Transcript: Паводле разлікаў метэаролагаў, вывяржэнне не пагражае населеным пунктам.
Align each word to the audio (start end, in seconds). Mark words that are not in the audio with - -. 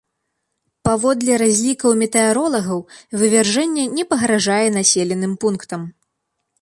Паводле 0.87 1.33
разлікаў 1.41 1.91
метэаролагаў, 2.01 2.79
вывяржэнне 3.25 3.85
не 3.99 4.03
пагражае 4.15 4.67
населеным 4.79 5.33
пунктам. 5.45 5.81